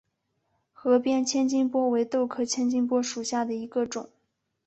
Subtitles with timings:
[0.73, 4.09] 河边千斤拔为豆科千斤拔属下的一个种。